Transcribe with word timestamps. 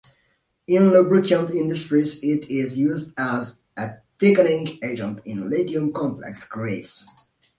In 0.65 0.89
lubricant 0.89 1.51
industries 1.51 2.23
it 2.23 2.49
is 2.49 2.75
used 2.75 3.13
as 3.19 3.59
a 3.77 3.97
thickening 4.17 4.79
agent 4.83 5.21
in 5.25 5.47
lithium 5.47 5.93
complex 5.93 6.47
grease. 6.47 7.05